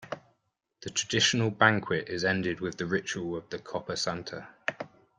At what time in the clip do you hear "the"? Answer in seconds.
0.81-0.89, 2.77-2.87, 3.51-3.59